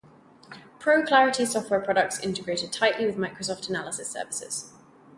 ProClarity's 0.79 1.51
software 1.51 1.79
products 1.79 2.19
integrated 2.21 2.73
tightly 2.73 3.05
with 3.05 3.17
Microsoft 3.17 3.69
Analysis 3.69 4.09
Services. 4.09 4.73